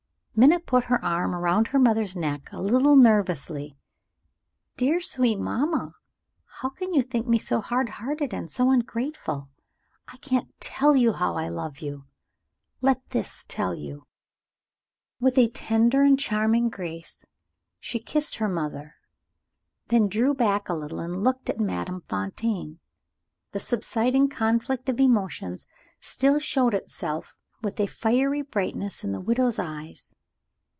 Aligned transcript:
Minna 0.33 0.59
put 0.59 0.85
her 0.85 1.03
arm 1.05 1.35
round 1.35 1.67
her 1.67 1.77
mother's 1.77 2.15
neck 2.15 2.49
a 2.51 2.59
little 2.59 2.95
nervously. 2.95 3.77
"Dear, 4.75 4.99
sweet 4.99 5.37
mamma, 5.37 5.93
how 6.61 6.69
can 6.69 6.95
you 6.95 7.03
think 7.03 7.27
me 7.27 7.37
so 7.37 7.61
hard 7.61 7.89
hearted 7.89 8.33
and 8.33 8.49
so 8.49 8.71
ungrateful? 8.71 9.49
I 10.07 10.17
can't 10.17 10.47
tell 10.59 10.95
you 10.95 11.13
how 11.13 11.35
I 11.35 11.49
love 11.49 11.79
you! 11.79 12.05
Let 12.79 13.07
this 13.11 13.45
tell 13.47 13.75
you." 13.75 14.07
With 15.19 15.37
a 15.37 15.47
tender 15.49 16.01
and 16.01 16.17
charming 16.19 16.69
grace, 16.69 17.23
she 17.79 17.99
kissed 17.99 18.37
her 18.37 18.49
mother 18.49 18.95
then 19.89 20.07
drew 20.07 20.33
back 20.33 20.69
a 20.69 20.73
little 20.73 21.01
and 21.01 21.23
looked 21.23 21.51
at 21.51 21.59
Madame 21.59 22.01
Fontaine. 22.07 22.79
The 23.51 23.59
subsiding 23.59 24.29
conflict 24.29 24.89
of 24.89 24.99
emotions 24.99 25.67
still 25.99 26.39
showed 26.39 26.73
itself 26.73 27.35
with 27.61 27.79
a 27.79 27.85
fiery 27.85 28.41
brightness 28.41 29.03
in 29.03 29.11
the 29.11 29.21
widow's 29.21 29.59
eyes. 29.59 30.15